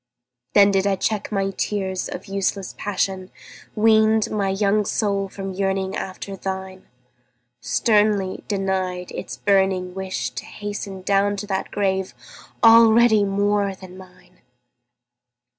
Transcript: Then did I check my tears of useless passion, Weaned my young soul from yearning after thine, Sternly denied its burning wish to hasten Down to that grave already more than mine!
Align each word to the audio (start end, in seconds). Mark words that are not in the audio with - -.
Then 0.55 0.71
did 0.71 0.87
I 0.87 0.95
check 0.95 1.31
my 1.31 1.51
tears 1.51 2.09
of 2.09 2.25
useless 2.25 2.73
passion, 2.75 3.29
Weaned 3.75 4.31
my 4.31 4.49
young 4.49 4.83
soul 4.83 5.29
from 5.29 5.53
yearning 5.53 5.95
after 5.95 6.35
thine, 6.35 6.87
Sternly 7.59 8.43
denied 8.47 9.11
its 9.11 9.37
burning 9.37 9.93
wish 9.93 10.31
to 10.31 10.43
hasten 10.45 11.03
Down 11.03 11.35
to 11.37 11.45
that 11.45 11.69
grave 11.69 12.15
already 12.63 13.23
more 13.23 13.75
than 13.75 13.95
mine! 13.95 14.41